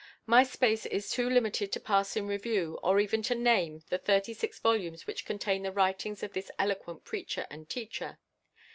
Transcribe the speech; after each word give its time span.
My 0.25 0.41
space 0.43 0.87
is 0.87 1.11
too 1.11 1.29
limited 1.29 1.71
to 1.73 1.79
pass 1.79 2.17
in 2.17 2.25
review, 2.25 2.79
or 2.81 2.99
even 2.99 3.21
to 3.21 3.35
name, 3.35 3.83
the 3.89 3.99
thirty 3.99 4.33
six 4.33 4.57
volumes 4.59 5.05
which 5.05 5.25
contain 5.25 5.61
the 5.61 5.71
writings 5.71 6.23
of 6.23 6.33
this 6.33 6.49
eloquent 6.57 7.05
preacher 7.05 7.45
and 7.51 7.69
teacher. 7.69 8.17